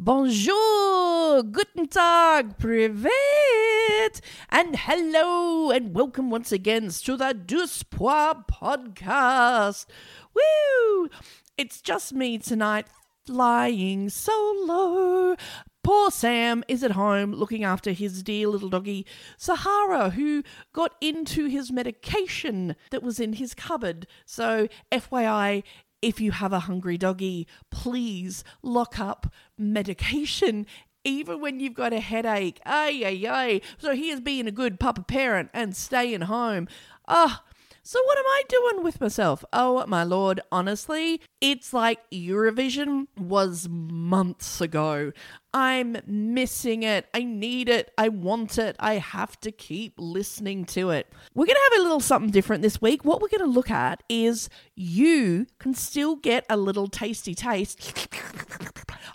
[0.00, 3.10] Bonjour, guten tag, privet,
[4.48, 9.86] and hello, and welcome once again to the Duspois podcast.
[10.32, 11.08] Woo!
[11.56, 12.86] It's just me tonight,
[13.26, 15.34] flying solo.
[15.82, 19.04] Poor Sam is at home looking after his dear little doggy,
[19.36, 24.06] Sahara, who got into his medication that was in his cupboard.
[24.24, 25.64] So, FYI,
[26.02, 30.66] if you have a hungry doggy, please lock up medication.
[31.04, 32.60] Even when you've got a headache.
[32.66, 33.60] Ay, ay, ay.
[33.78, 36.68] So here's being a good papa parent and staying home.
[37.06, 37.44] Ah,
[37.88, 39.42] so what am I doing with myself?
[39.50, 45.12] Oh my lord, honestly, it's like Eurovision was months ago.
[45.54, 47.06] I'm missing it.
[47.14, 47.90] I need it.
[47.96, 48.76] I want it.
[48.78, 51.10] I have to keep listening to it.
[51.34, 53.06] We're going to have a little something different this week.
[53.06, 58.06] What we're going to look at is you can still get a little tasty taste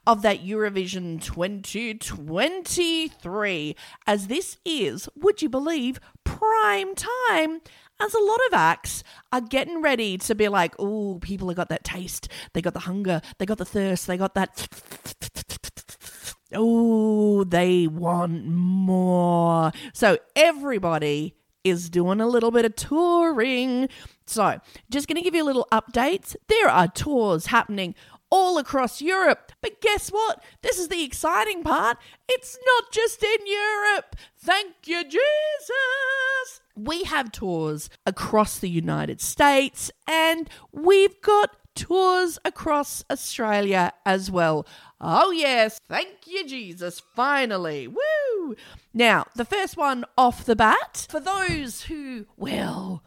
[0.07, 3.75] of that Eurovision 2023
[4.07, 7.61] as this is, would you believe, prime time
[7.99, 11.69] as a lot of acts are getting ready to be like, oh, people have got
[11.69, 12.27] that taste.
[12.53, 13.21] They got the hunger.
[13.37, 14.07] They got the thirst.
[14.07, 14.67] They got that.
[16.55, 19.71] Oh, they want more.
[19.91, 23.89] So everybody is doing a little bit of touring.
[24.27, 26.35] So, just going to give you a little updates.
[26.47, 27.95] There are tours happening
[28.33, 29.51] all across Europe.
[29.61, 30.43] But guess what?
[30.63, 31.99] This is the exciting part.
[32.27, 34.15] It's not just in Europe.
[34.39, 36.61] Thank you, Jesus.
[36.75, 44.65] We have tours across the United States and we've got tours across Australia as well.
[44.99, 45.79] Oh, yes.
[45.87, 46.99] Thank you, Jesus.
[46.99, 47.87] Finally.
[47.87, 48.55] Woo!
[48.95, 53.03] Now, the first one off the bat, for those who, well,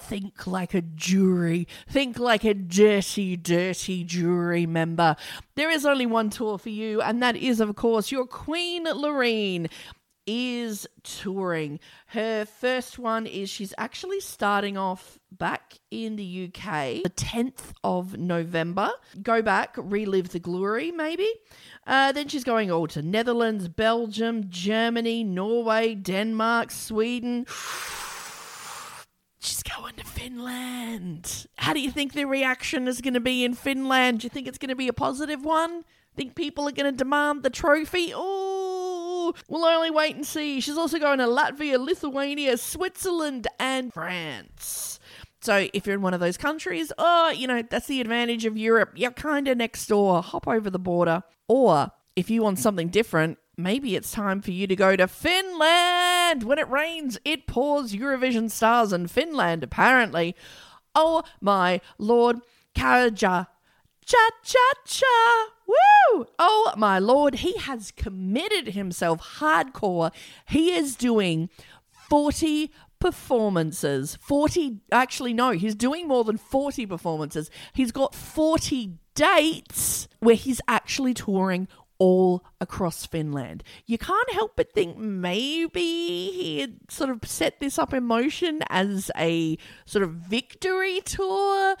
[0.00, 5.16] think like a jury, think like a dirty, dirty jury member.
[5.54, 9.68] There is only one tour for you, and that is, of course, your Queen Loreen
[10.26, 11.80] is touring.
[12.06, 18.16] Her first one is she's actually starting off back in the UK the 10th of
[18.16, 18.90] November.
[19.22, 21.28] Go back, relive the glory, maybe.
[21.86, 27.46] Uh, then she's going all to Netherlands, Belgium, Germany, Norway, Denmark, Sweden.
[29.42, 31.46] She's going to Finland.
[31.56, 34.20] How do you think the reaction is going to be in Finland?
[34.20, 35.84] Do you think it's going to be a positive one?
[36.14, 38.12] Think people are going to demand the trophy?
[38.14, 40.60] Oh, we'll only wait and see.
[40.60, 45.00] She's also going to Latvia, Lithuania, Switzerland, and France.
[45.40, 48.58] So if you're in one of those countries, oh, you know, that's the advantage of
[48.58, 48.92] Europe.
[48.94, 50.22] You're kind of next door.
[50.22, 51.22] Hop over the border.
[51.48, 56.42] Or if you want something different, maybe it's time for you to go to Finland.
[56.44, 60.34] When it rains, it pours Eurovision stars in Finland, apparently.
[60.94, 62.40] Oh my lord.
[62.74, 63.46] Käärijä.
[64.04, 65.46] Cha cha cha.
[65.66, 66.26] Woo!
[66.38, 67.36] Oh my lord.
[67.36, 70.10] He has committed himself hardcore.
[70.46, 71.48] He is doing
[71.90, 74.16] 40 performances.
[74.20, 77.50] 40, actually, no, he's doing more than 40 performances.
[77.72, 81.66] He's got 40 dates where he's actually touring
[82.00, 83.62] all across Finland.
[83.86, 85.80] You can't help but think maybe
[86.32, 91.76] he had sort of set this up in motion as a sort of victory tour.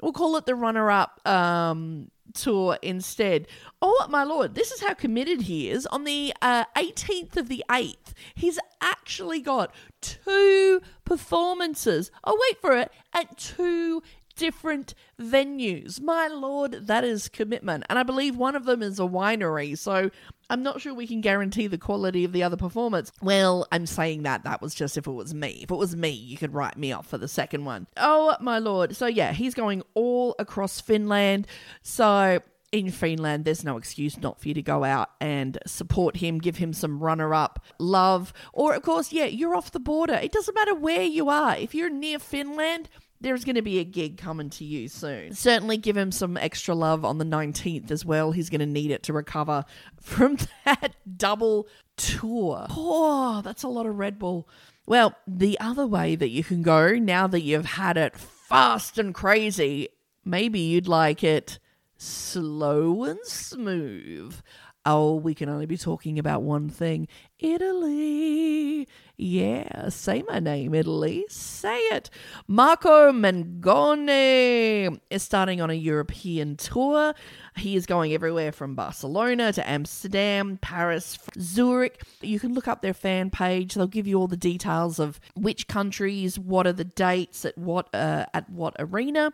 [0.00, 3.48] We'll call it the runner up um, tour instead.
[3.80, 5.84] Oh, my lord, this is how committed he is.
[5.86, 12.10] On the uh, 18th of the 8th, he's actually got two performances.
[12.24, 14.02] Oh, wait for it, at two
[14.34, 16.00] different venues.
[16.00, 17.84] My lord, that is commitment.
[17.88, 20.10] And I believe one of them is a winery, so
[20.50, 23.12] I'm not sure we can guarantee the quality of the other performance.
[23.22, 25.60] Well, I'm saying that that was just if it was me.
[25.62, 27.86] If it was me, you could write me off for the second one.
[27.96, 28.96] Oh, my lord.
[28.96, 31.46] So, yeah, he's going all across Finland.
[31.82, 32.40] So,
[32.72, 36.56] in Finland, there's no excuse not for you to go out and support him, give
[36.56, 38.32] him some runner up love.
[38.54, 40.14] Or, of course, yeah, you're off the border.
[40.14, 41.54] It doesn't matter where you are.
[41.56, 42.88] If you're near Finland,
[43.22, 45.34] there's going to be a gig coming to you soon.
[45.34, 48.32] Certainly give him some extra love on the 19th as well.
[48.32, 49.64] He's going to need it to recover
[50.00, 52.66] from that double tour.
[52.70, 54.48] Oh, that's a lot of Red Bull.
[54.86, 59.14] Well, the other way that you can go now that you've had it fast and
[59.14, 59.88] crazy,
[60.24, 61.58] maybe you'd like it
[61.96, 64.34] slow and smooth.
[64.84, 67.06] Oh, we can only be talking about one thing
[67.38, 68.88] Italy.
[69.16, 71.24] Yeah, say my name, Italy.
[71.28, 72.10] Say it.
[72.48, 77.14] Marco Mengoni is starting on a European tour.
[77.56, 82.02] He is going everywhere from Barcelona to Amsterdam, Paris, Zurich.
[82.20, 83.74] You can look up their fan page.
[83.74, 87.94] They'll give you all the details of which countries, what are the dates, at what
[87.94, 89.32] uh, at what arena.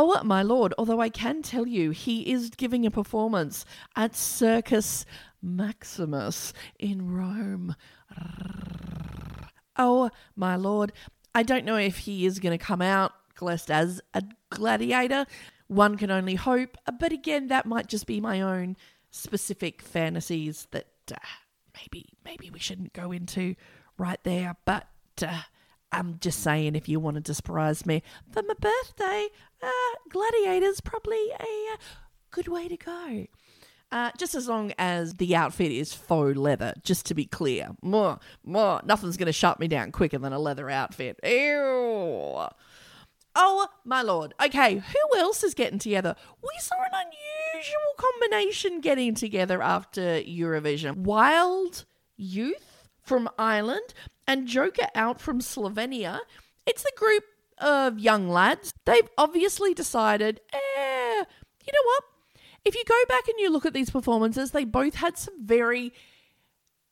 [0.00, 3.64] Oh, my lord, although I can tell you he is giving a performance
[3.96, 5.04] at Circus
[5.42, 7.74] Maximus in Rome.
[9.76, 10.92] Oh, my lord,
[11.34, 15.26] I don't know if he is going to come out dressed as a gladiator.
[15.66, 18.76] One can only hope, but again, that might just be my own
[19.10, 21.16] specific fantasies that uh,
[21.74, 23.56] maybe maybe we shouldn't go into
[23.98, 24.54] right there.
[24.64, 24.86] But
[25.20, 25.42] uh,
[25.92, 29.28] I'm just saying, if you wanted to surprise me for my birthday,
[29.62, 29.68] uh,
[30.10, 31.76] Gladiator's probably a uh,
[32.30, 33.26] good way to go.
[33.90, 37.70] Uh, just as long as the outfit is faux leather, just to be clear.
[37.80, 41.18] More, more, nothing's going to shut me down quicker than a leather outfit.
[41.24, 42.46] Ew.
[43.34, 44.34] Oh, my lord.
[44.44, 46.16] Okay, who else is getting together?
[46.42, 47.06] We saw an
[47.54, 50.98] unusual combination getting together after Eurovision.
[50.98, 51.86] Wild
[52.18, 53.94] Youth from Ireland
[54.28, 56.20] and Joker out from Slovenia.
[56.66, 57.24] It's a group
[57.56, 58.72] of young lads.
[58.84, 60.58] They've obviously decided, eh,
[61.16, 62.04] you know what?
[62.64, 65.94] If you go back and you look at these performances, they both had some very,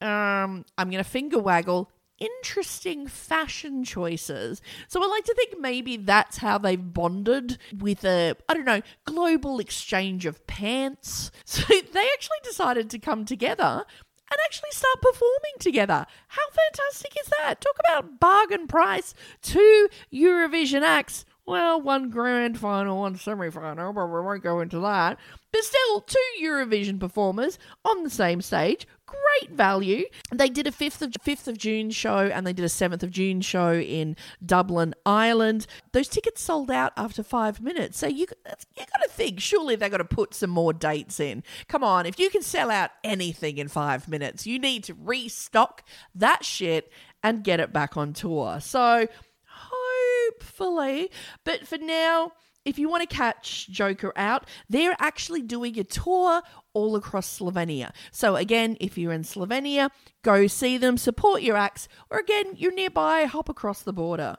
[0.00, 4.62] um, I'm going to finger waggle, interesting fashion choices.
[4.88, 8.80] So I like to think maybe that's how they've bonded with a, I don't know,
[9.04, 11.30] global exchange of pants.
[11.44, 13.84] So they actually decided to come together
[14.30, 16.06] and actually start performing together.
[16.28, 17.60] How fantastic is that?
[17.60, 19.14] Talk about bargain price.
[19.42, 21.24] Two Eurovision acts.
[21.46, 25.16] Well, one grand final, one semi final, but we won't go into that.
[25.52, 28.86] But still, two Eurovision performers on the same stage.
[29.06, 30.04] Great value.
[30.34, 33.10] They did a 5th of 5th of June show and they did a 7th of
[33.12, 35.68] June show in Dublin, Ireland.
[35.92, 37.98] Those tickets sold out after 5 minutes.
[37.98, 41.44] So you you got to think surely they got to put some more dates in.
[41.68, 45.84] Come on, if you can sell out anything in 5 minutes, you need to restock
[46.14, 46.90] that shit
[47.22, 48.58] and get it back on tour.
[48.60, 49.06] So
[49.46, 51.10] hopefully,
[51.44, 52.32] but for now
[52.66, 56.42] if you want to catch Joker out, they're actually doing a tour
[56.74, 57.92] all across Slovenia.
[58.10, 59.88] So, again, if you're in Slovenia,
[60.22, 64.36] go see them, support your acts, or again, you're nearby, hop across the border.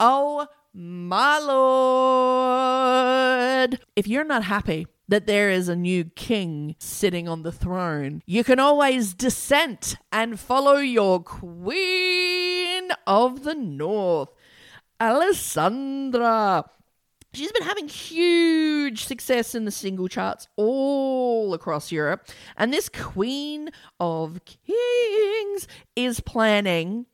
[0.00, 1.38] Oh, my
[3.70, 3.80] lord.
[3.94, 8.42] If you're not happy that there is a new king sitting on the throne, you
[8.42, 14.30] can always dissent and follow your queen of the north,
[15.00, 16.64] Alessandra.
[17.36, 22.26] She's been having huge success in the single charts all across Europe.
[22.56, 23.68] And this Queen
[24.00, 27.04] of Kings is planning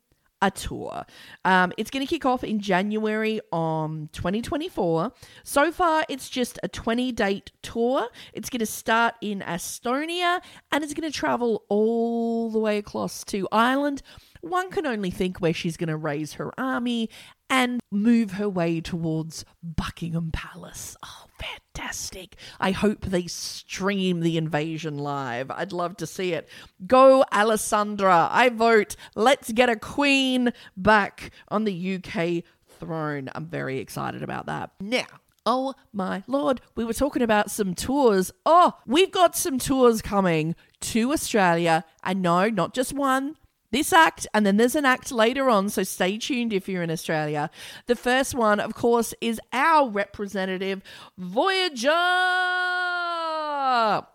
[0.41, 1.05] a tour.
[1.45, 5.13] Um, it's going to kick off in January on 2024.
[5.43, 8.07] So far, it's just a 20 date tour.
[8.33, 10.41] It's going to start in Estonia
[10.71, 14.03] and it's going to travel all the way across to Ireland.
[14.43, 17.09] One can only think where she's going to raise her army
[17.49, 20.97] and move her way towards Buckingham Palace.
[21.05, 22.35] Oh, fantastic.
[22.59, 25.51] I hope they stream the invasion live.
[25.53, 26.49] I'd love to see it.
[26.87, 28.29] Go, Alessandra.
[28.33, 28.97] I vote.
[29.15, 32.43] Let's get a queen back on the UK
[32.81, 33.31] throne.
[33.37, 34.71] I'm very excited about that.
[34.81, 35.07] Now,
[35.45, 38.31] Oh my lord, we were talking about some tours.
[38.47, 41.85] Oh, we've got some tours coming to Australia.
[42.05, 43.35] And no, not just one,
[43.73, 46.91] this act, and then there's an act later on, so stay tuned if you're in
[46.91, 47.51] Australia.
[47.87, 50.83] The first one, of course, is our representative,
[51.19, 51.91] Voyager.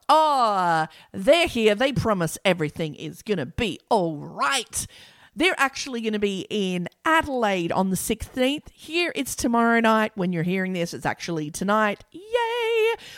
[0.09, 1.75] Oh, they're here.
[1.75, 4.87] They promise everything is to be all right.
[5.35, 8.69] They're actually going to be in Adelaide on the 16th.
[8.73, 10.11] Here it's tomorrow night.
[10.15, 12.03] When you're hearing this, it's actually tonight.
[12.11, 12.56] Yay!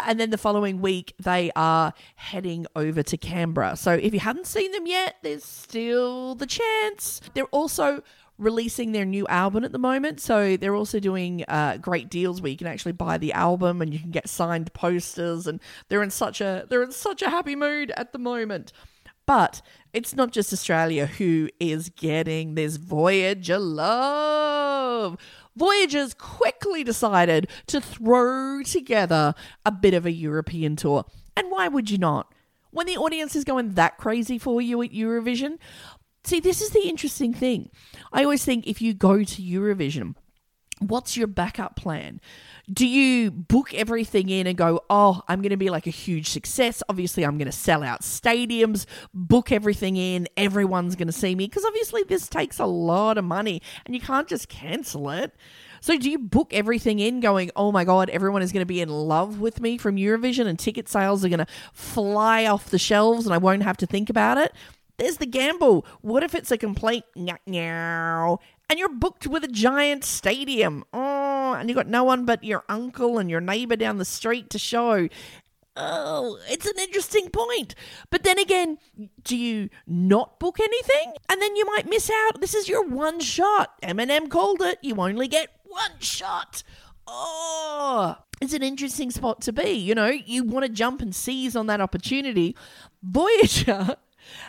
[0.06, 3.76] And then the following week, they are heading over to Canberra.
[3.76, 7.22] So if you haven't seen them yet, there's still the chance.
[7.34, 8.04] They're also
[8.40, 10.20] releasing their new album at the moment.
[10.20, 13.94] So they're also doing uh, great deals where you can actually buy the album and
[13.94, 15.46] you can get signed posters.
[15.46, 15.60] And
[15.90, 18.72] they're in such a they're in such a happy mood at the moment.
[19.26, 19.62] But
[19.94, 25.18] it's not just Australia who is getting this Voyager love.
[25.56, 29.34] Voyagers quickly decided to throw together
[29.65, 31.06] a bit of a European tour.
[31.36, 32.34] And why would you not?
[32.72, 35.58] When the audience is going that crazy for you at Eurovision.
[36.24, 37.70] See, this is the interesting thing.
[38.13, 40.15] I always think if you go to Eurovision,
[40.79, 42.19] what's your backup plan?
[42.71, 46.29] do you book everything in and go, oh, I'm going to be like a huge
[46.29, 46.83] success?
[46.88, 51.48] Obviously, I'm going to sell out stadiums, book everything in, everyone's going to see me.
[51.48, 55.33] Because obviously, this takes a lot of money and you can't just cancel it.
[55.81, 58.81] So, do you book everything in going, oh my God, everyone is going to be
[58.81, 62.79] in love with me from Eurovision and ticket sales are going to fly off the
[62.79, 64.53] shelves and I won't have to think about it?
[64.98, 65.86] There's the gamble.
[66.01, 68.39] What if it's a complete meow
[68.70, 70.84] and you're booked with a giant stadium?
[70.94, 74.50] Oh, and you've got no one but your uncle and your neighbor down the street
[74.52, 75.10] to show.
[75.76, 77.74] Oh, it's an interesting point.
[78.10, 78.78] But then again,
[79.24, 81.14] do you not book anything?
[81.30, 82.42] And then you might miss out.
[82.42, 83.82] This is your one shot.
[83.82, 84.80] Eminem called it.
[84.82, 86.64] You only get one shot.
[87.08, 89.72] Oh, it's an interesting spot to be.
[89.72, 92.56] You know, you want to jump and seize on that opportunity.
[93.02, 93.96] Voyager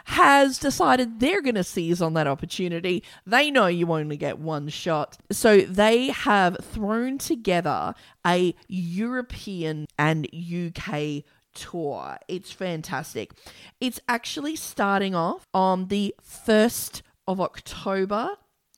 [0.04, 3.02] has decided they're going to seize on that opportunity.
[3.26, 5.18] They know you only get one shot.
[5.30, 7.94] So they have thrown together
[8.26, 12.18] a European and UK tour.
[12.28, 13.32] It's fantastic.
[13.80, 18.30] It's actually starting off on the 1st of October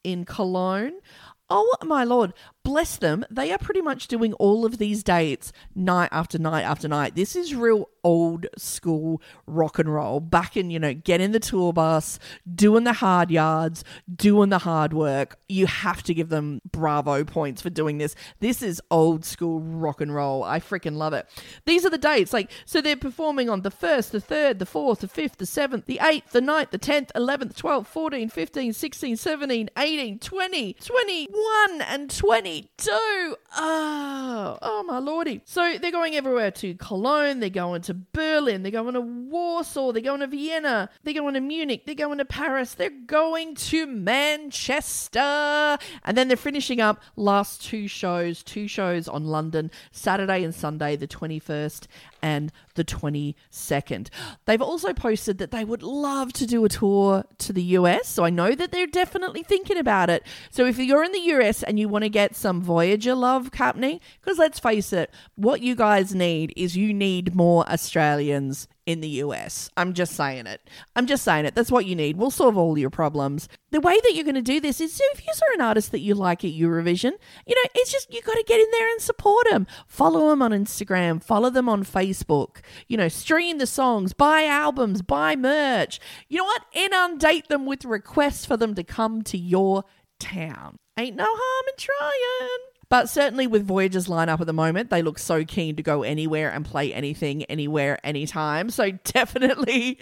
[0.05, 1.01] in Cologne.
[1.49, 2.33] Oh my lord,
[2.65, 3.25] bless them.
[3.31, 7.15] They are pretty much doing all of these dates night after night after night.
[7.15, 10.21] This is real old school rock and roll.
[10.21, 12.19] Back in, you know, getting the tour bus,
[12.53, 15.39] doing the hard yards, doing the hard work.
[15.49, 18.15] You have to give them bravo points for doing this.
[18.41, 20.43] This is old school rock and roll.
[20.43, 21.27] I freaking love it.
[21.65, 22.33] These are the dates.
[22.33, 25.85] Like, so they're performing on the 1st, the 3rd, the 4th, the 5th, the 7th,
[25.85, 31.83] the 8th, the 9th, the 10th, 11th, 12th, 14, 15, 16, 17, 18, 20, 21,
[31.83, 32.11] and
[32.53, 32.91] 22.
[32.91, 35.41] Oh, ah, oh my lordy.
[35.47, 40.03] So they're going everywhere to Cologne, they're going to Berlin, they're going to Warsaw, they're
[40.03, 45.79] going to Vienna, they're going to Munich, they're going to Paris, they're going to Manchester.
[46.05, 50.97] And then they're finishing up last two shows, two shows on London, Saturday and Sunday,
[50.97, 51.87] the 21st
[52.23, 54.09] and the 22nd.
[54.47, 58.25] They've also posted that they would love to do a tour to the US, so
[58.25, 60.25] I know that they're definitely thinking about it.
[60.51, 64.01] So if you're in the US and you want to get some Voyager love happening,
[64.21, 69.09] because let's face it, what you guys need is you need more Australians in the
[69.09, 69.71] US.
[69.77, 70.61] I'm just saying it.
[70.97, 71.55] I'm just saying it.
[71.55, 72.17] That's what you need.
[72.17, 73.49] We'll solve all your problems.
[73.71, 76.15] The way that you're going to do this is if you're an artist that you
[76.15, 77.13] like at Eurovision,
[77.47, 79.67] you know, it's just you got to get in there and support them.
[79.87, 82.57] Follow them on Instagram, follow them on Facebook,
[82.89, 86.01] you know, stream the songs, buy albums, buy merch.
[86.29, 86.65] You know what?
[86.73, 89.85] Inundate them with requests for them to come to your
[90.19, 90.77] town.
[90.99, 92.72] Ain't no harm in trying.
[92.93, 96.51] But certainly with Voyager's lineup at the moment, they look so keen to go anywhere
[96.51, 98.69] and play anything, anywhere, anytime.
[98.69, 99.99] So definitely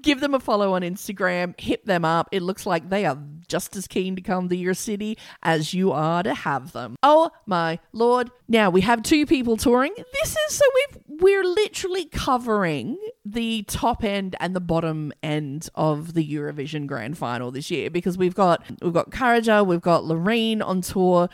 [0.00, 2.30] give them a follow on Instagram, hit them up.
[2.32, 5.92] It looks like they are just as keen to come to your city as you
[5.92, 6.96] are to have them.
[7.02, 8.30] Oh my lord.
[8.48, 9.92] Now we have two people touring.
[9.94, 16.14] This is so we've we're literally covering the top end and the bottom end of
[16.14, 20.62] the Eurovision grand final this year because we've got we've got Käärijä, we've got Loreen
[20.62, 21.28] on tour.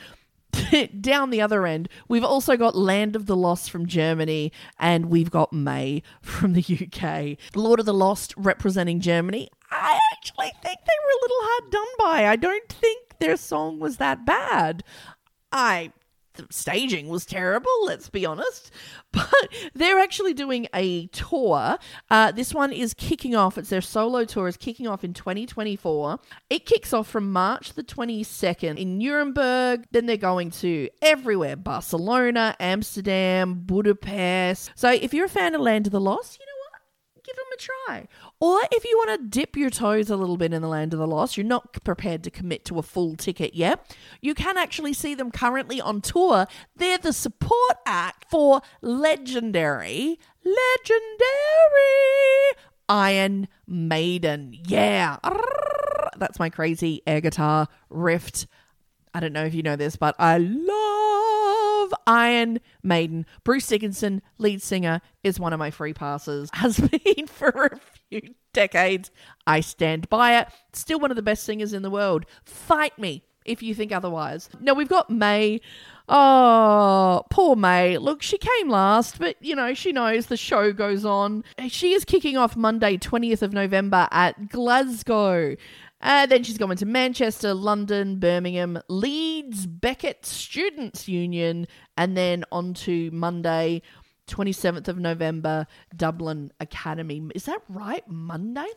[1.00, 5.30] down the other end, we've also got Land of the Lost from Germany and we've
[5.30, 7.38] got Mae from the UK.
[7.54, 9.48] Lord of the Lost representing Germany.
[9.70, 12.26] I actually think they were a little hard done by.
[12.28, 14.82] I don't think their song was that bad.
[15.52, 15.92] I
[16.36, 18.70] the staging was terrible, let's be honest.
[19.12, 21.78] But they're actually doing a tour.
[22.10, 23.56] Uh, this one is kicking off.
[23.56, 26.18] It's their solo tour is kicking off in 2024.
[26.50, 29.86] It kicks off from March the 22nd in Nuremberg.
[29.90, 34.72] Then they're going to everywhere Barcelona, Amsterdam, Budapest.
[34.74, 36.45] So if you're a fan of Land of the Lost, you
[37.56, 38.08] a try.
[38.40, 40.98] Or if you want to dip your toes a little bit in the land of
[40.98, 44.92] the lost, you're not prepared to commit to a full ticket yet, you can actually
[44.92, 46.46] see them currently on tour.
[46.76, 51.26] They're the support act for legendary, legendary
[52.88, 54.56] Iron Maiden.
[54.64, 55.18] Yeah.
[56.16, 58.46] That's my crazy air guitar riff.
[59.12, 61.35] I don't know if you know this, but I love
[62.06, 63.26] Iron Maiden.
[63.44, 68.34] Bruce Dickinson, lead singer, is one of my free passes, has been for a few
[68.52, 69.10] decades.
[69.46, 70.48] I stand by it.
[70.72, 72.26] Still one of the best singers in the world.
[72.44, 74.50] Fight me if you think otherwise.
[74.60, 75.60] Now we've got Mae.
[76.08, 77.98] Oh, poor Mae.
[77.98, 81.44] Look, she came last, but you know, she knows the show goes on.
[81.68, 85.56] She is kicking off Monday, 20th of November at Glasgow.
[86.06, 92.74] Uh, then she's going to Manchester, London, Birmingham, Leeds, Beckett Students Union, and then on
[92.74, 93.82] to Monday,
[94.28, 97.28] 27th of November, Dublin Academy.
[97.34, 98.04] Is that right?
[98.06, 98.68] Monday?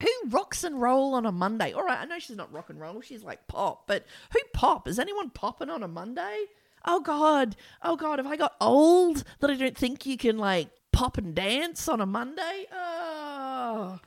[0.00, 1.72] Who rocks and roll on a Monday?
[1.72, 4.86] All right, I know she's not rock and roll, she's like pop, but who pop?
[4.86, 6.44] Is anyone popping on a Monday?
[6.84, 10.68] Oh God, oh God, have I got old that I don't think you can like
[10.92, 12.66] pop and dance on a Monday?
[12.72, 13.98] Oh.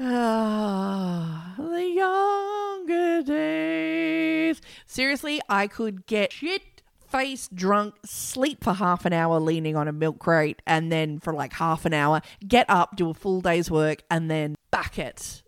[0.00, 4.60] Ah, the younger days.
[4.86, 6.62] Seriously, I could get shit
[7.08, 11.32] faced drunk, sleep for half an hour leaning on a milk crate, and then for
[11.32, 15.43] like half an hour, get up, do a full day's work, and then back it.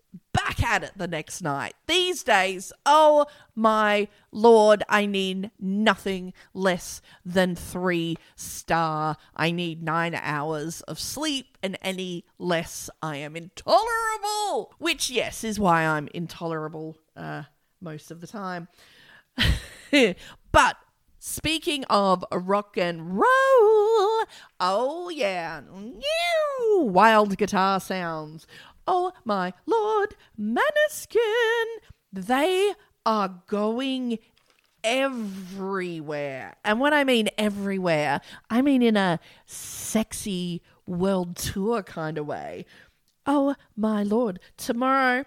[0.47, 1.73] Back at it the next night.
[1.87, 9.17] These days, oh my lord, I need nothing less than three star.
[9.35, 14.73] I need nine hours of sleep, and any less, I am intolerable.
[14.77, 17.43] Which, yes, is why I'm intolerable uh,
[17.81, 18.69] most of the time.
[20.53, 20.77] but
[21.19, 24.23] Speaking of rock and roll,
[24.61, 25.61] oh yeah,
[26.77, 28.47] wild guitar sounds.
[28.87, 31.65] Oh my lord, Maneskin,
[32.13, 32.73] they
[33.05, 34.19] are going
[34.83, 36.55] everywhere.
[36.63, 42.65] And when I mean everywhere, I mean in a sexy world tour kind of way.
[43.25, 45.25] Oh my lord, tomorrow,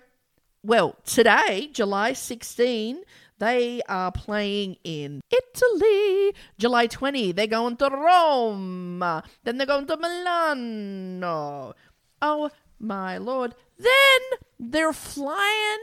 [0.63, 3.03] well, today, July 16,
[3.39, 6.35] they are playing in Italy.
[6.59, 9.01] July 20, they're going to Rome.
[9.45, 11.75] Then they're going to Milano.
[12.23, 12.51] Oh,
[12.81, 13.55] my lord.
[13.79, 14.21] Then
[14.59, 15.79] they're flying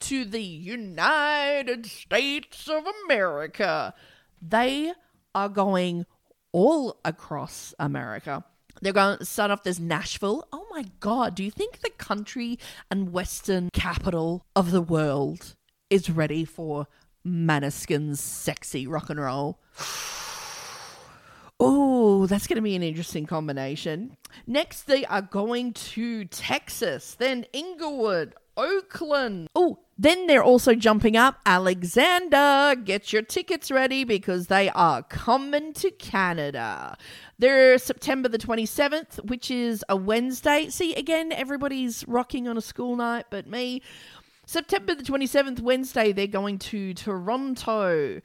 [0.00, 3.94] to the United States of America.
[4.40, 4.92] They
[5.34, 6.06] are going
[6.52, 8.44] all across America.
[8.80, 9.62] They're going to start off.
[9.62, 10.46] There's Nashville.
[10.52, 11.34] Oh my God.
[11.34, 12.58] Do you think the country
[12.90, 15.54] and western capital of the world
[15.88, 16.88] is ready for
[17.26, 19.58] Maneskin's sexy rock and roll.
[21.64, 21.91] Oh,
[22.26, 24.16] that's going to be an interesting combination.
[24.46, 29.48] Next, they are going to Texas, then Inglewood, Oakland.
[29.54, 32.74] Oh, then they're also jumping up Alexander.
[32.82, 36.96] Get your tickets ready because they are coming to Canada.
[37.38, 40.68] They're September the 27th, which is a Wednesday.
[40.68, 43.82] See, again, everybody's rocking on a school night, but me.
[44.44, 48.20] September the 27th, Wednesday, they're going to Toronto.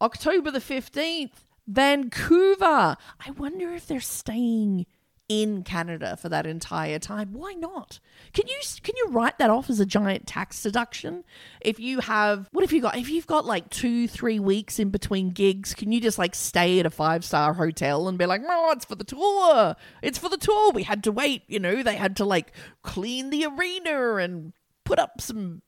[0.00, 1.30] October the 15th,
[1.66, 2.96] Vancouver.
[3.26, 4.86] I wonder if they're staying
[5.28, 7.32] in Canada for that entire time.
[7.32, 7.98] Why not?
[8.34, 11.24] Can you can you write that off as a giant tax deduction?
[11.60, 14.90] If you have what if you got if you've got like 2 3 weeks in
[14.90, 18.70] between gigs, can you just like stay at a five-star hotel and be like, "No,
[18.72, 19.76] it's for the tour.
[20.02, 20.72] It's for the tour.
[20.72, 22.52] We had to wait, you know, they had to like
[22.82, 24.52] clean the arena and
[24.84, 25.62] put up some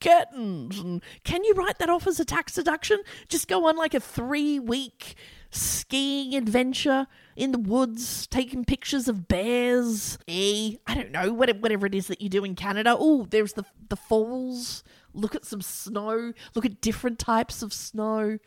[0.00, 3.02] curtains and can you write that off as a tax deduction?
[3.28, 5.16] Just go on like a three week
[5.50, 11.94] skiing adventure in the woods taking pictures of bears eh i don't know whatever it
[11.94, 12.96] is that you do in canada.
[12.98, 14.82] Oh there's the the falls.
[15.14, 16.32] Look at some snow.
[16.54, 18.38] Look at different types of snow.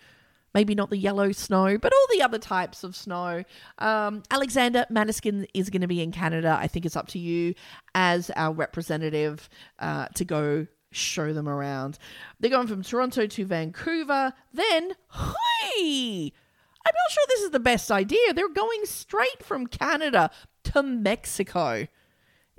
[0.53, 3.43] Maybe not the yellow snow, but all the other types of snow.
[3.77, 6.57] Um, Alexander Maneskin is going to be in Canada.
[6.59, 7.53] I think it's up to you
[7.93, 11.97] as our representative uh, to go show them around.
[12.39, 14.33] They're going from Toronto to Vancouver.
[14.53, 16.33] Then, hey,
[16.85, 18.33] I'm not sure this is the best idea.
[18.33, 20.31] They're going straight from Canada
[20.65, 21.87] to Mexico.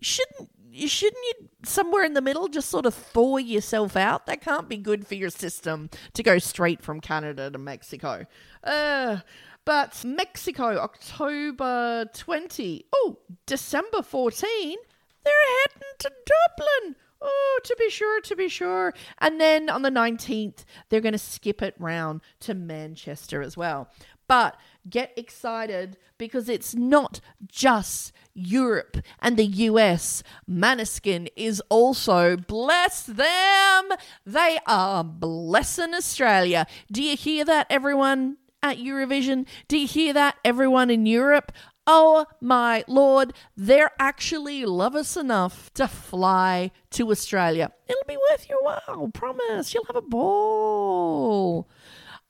[0.00, 4.26] Shouldn't shouldn't you somewhere in the middle just sort of thaw yourself out?
[4.26, 8.26] That can't be good for your system to go straight from Canada to Mexico.
[8.62, 9.18] Uh,
[9.64, 12.86] but Mexico, October 20.
[12.94, 14.76] Oh, December 14.
[15.24, 16.96] They're heading to Dublin.
[17.22, 18.94] Oh, to be sure, to be sure.
[19.18, 23.88] And then on the 19th, they're going to skip it round to Manchester as well.
[24.26, 24.56] But
[24.88, 30.22] get excited because it's not just Europe and the US.
[30.48, 33.88] Maneskin is also, bless them,
[34.24, 36.66] they are blessing Australia.
[36.92, 39.46] Do you hear that, everyone at Eurovision?
[39.66, 41.50] Do you hear that, everyone in Europe?
[41.86, 47.72] Oh my lord, they're actually love us enough to fly to Australia.
[47.88, 49.74] It'll be worth your while, promise.
[49.74, 51.68] You'll have a ball.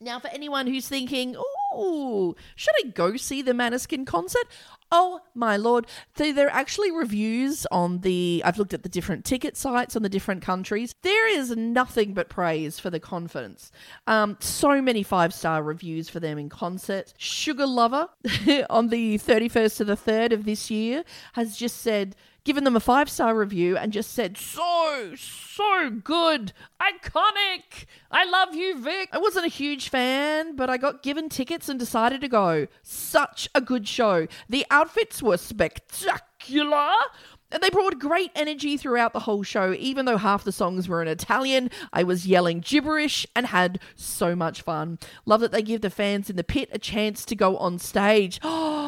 [0.00, 1.34] Now, for anyone who's thinking,
[1.72, 4.46] oh, should I go see the Maneskin concert?
[4.90, 5.86] Oh my lord.
[6.16, 10.02] So there are actually reviews on the I've looked at the different ticket sites on
[10.02, 10.94] the different countries.
[11.02, 13.70] There is nothing but praise for the confidence.
[14.06, 17.12] Um, so many five star reviews for them in concert.
[17.18, 18.08] Sugar Lover
[18.70, 22.16] on the 31st to the 3rd of this year has just said
[22.48, 27.84] given them a five star review and just said, so, so good, iconic.
[28.10, 29.10] I love you, Vic.
[29.12, 32.66] I wasn't a huge fan, but I got given tickets and decided to go.
[32.82, 34.28] Such a good show.
[34.48, 36.88] The outfits were spectacular.
[37.50, 39.74] And they brought great energy throughout the whole show.
[39.74, 44.34] Even though half the songs were in Italian, I was yelling gibberish and had so
[44.34, 44.98] much fun.
[45.26, 48.40] Love that they give the fans in the pit a chance to go on stage.
[48.50, 48.87] Oh,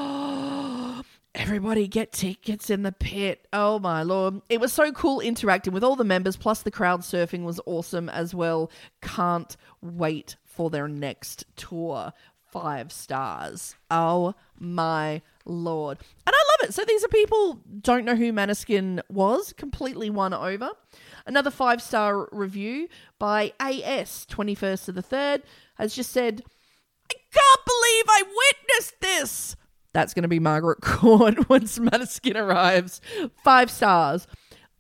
[1.35, 3.47] Everybody get tickets in the pit.
[3.53, 4.43] Oh my lord.
[4.49, 8.09] It was so cool interacting with all the members, plus the crowd surfing was awesome
[8.09, 8.71] as well.
[9.01, 12.13] Can't wait for their next tour.
[12.51, 13.77] Five stars.
[13.93, 15.99] Oh my lord.
[16.27, 16.75] And I love it.
[16.75, 20.71] So these are people don't know who Maneskin was, completely won over.
[21.27, 22.89] Another five star review
[23.21, 25.43] by AS 21st to the 3rd
[25.77, 26.43] has just said,
[27.09, 29.57] I can't believe I witnessed this.
[29.93, 33.01] That's going to be Margaret Court once Maneskin arrives.
[33.43, 34.27] Five stars.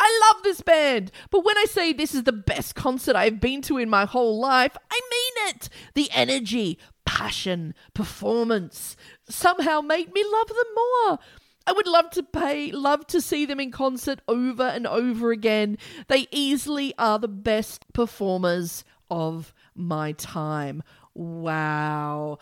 [0.03, 3.61] I love this band, but when I say this is the best concert I've been
[3.63, 5.69] to in my whole life, I mean it.
[5.93, 8.97] The energy, passion, performance
[9.29, 11.19] somehow made me love them more.
[11.67, 15.77] I would love to pay, love to see them in concert over and over again.
[16.09, 20.83] They easily are the best performers of my time.
[21.13, 22.39] Wow.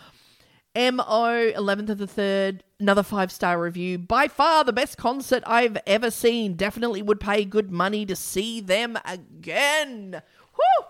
[0.76, 3.98] MO, 11th of the 3rd, another five star review.
[3.98, 6.54] By far the best concert I've ever seen.
[6.54, 10.22] Definitely would pay good money to see them again.
[10.54, 10.85] Whew!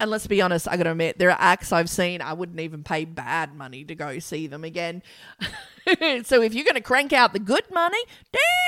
[0.00, 2.82] And let's be honest, I gotta admit, there are acts I've seen I wouldn't even
[2.82, 5.02] pay bad money to go see them again.
[6.24, 8.63] so if you're gonna crank out the good money, damn Woo!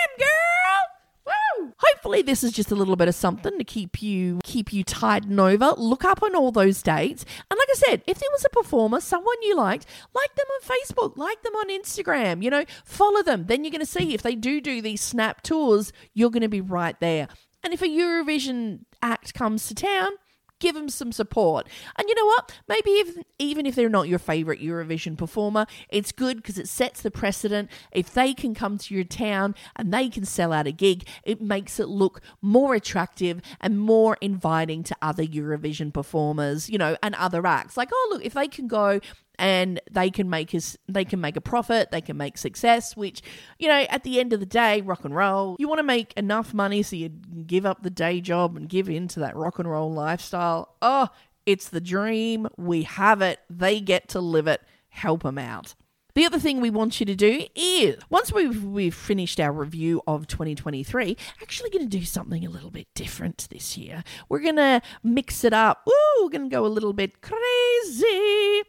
[1.78, 5.38] Hopefully this is just a little bit of something to keep you keep you tiding
[5.38, 5.74] over.
[5.76, 7.24] Look up on all those dates.
[7.50, 10.60] And like I said, if there was a performer, someone you liked, like them on
[10.62, 13.46] Facebook, like them on Instagram, you know, follow them.
[13.46, 16.48] Then you're going to see if they do do these snap tours, you're going to
[16.48, 17.28] be right there.
[17.62, 20.12] And if a Eurovision act comes to town,
[20.60, 21.68] give them some support.
[21.96, 22.58] And you know what?
[22.68, 27.02] Maybe if, even if they're not your favorite Eurovision performer, it's good because it sets
[27.02, 27.70] the precedent.
[27.92, 31.40] If they can come to your town and they can sell out a gig, it
[31.40, 37.14] makes it look more attractive and more inviting to other Eurovision performers, you know, and
[37.14, 37.76] other acts.
[37.76, 39.00] Like, oh, look, if they can go
[39.38, 43.22] and they can make us they can make a profit they can make success which
[43.58, 46.12] you know at the end of the day rock and roll you want to make
[46.14, 49.70] enough money so you give up the day job and give into that rock and
[49.70, 51.08] roll lifestyle oh
[51.44, 55.74] it's the dream we have it they get to live it help them out
[56.16, 60.00] the other thing we want you to do is once we've, we've finished our review
[60.06, 64.02] of 2023, actually going to do something a little bit different this year.
[64.30, 65.86] We're going to mix it up.
[65.86, 68.62] Ooh, we're going to go a little bit crazy.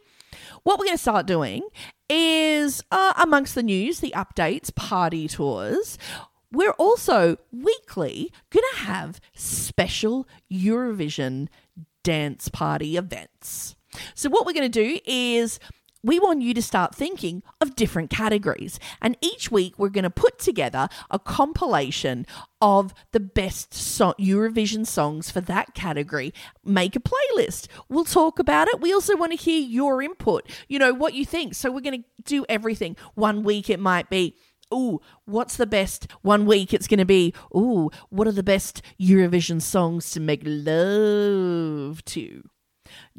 [0.68, 1.62] What we're going to start doing
[2.10, 5.98] is, uh, amongst the news, the updates, party tours.
[6.52, 11.48] We're also weekly going to have special Eurovision
[12.04, 13.78] dance party events.
[14.14, 15.62] So, what we're going to do is
[16.04, 18.80] we want you to start thinking of different categories.
[19.02, 22.26] And each week, we're going to put together a compilation
[22.62, 26.34] of the best so- Eurovision songs for that category.
[26.64, 27.68] Make a playlist.
[27.90, 28.82] We'll talk about it.
[28.82, 31.56] We also want to hear your input, you know, what you think.
[31.56, 32.96] So we're going to do everything.
[33.16, 34.36] One week, it might be
[34.74, 36.12] Ooh, what's the best?
[36.24, 40.42] One week it's going to be, ooh, what are the best Eurovision songs to make
[40.44, 42.44] love to?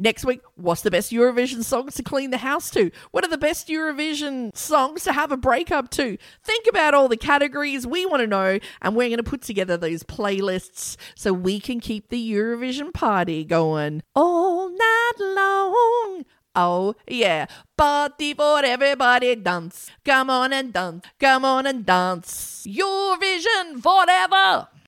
[0.00, 2.92] Next week, what's the best Eurovision songs to clean the house to?
[3.10, 6.16] What are the best Eurovision songs to have a breakup to?
[6.44, 9.76] Think about all the categories we want to know, and we're going to put together
[9.76, 16.24] those playlists so we can keep the Eurovision party going all night long.
[16.54, 17.46] Oh, yeah.
[17.76, 19.90] Party for everybody dance.
[20.04, 21.04] Come on and dance.
[21.18, 22.64] Come on and dance.
[22.68, 24.68] Eurovision forever.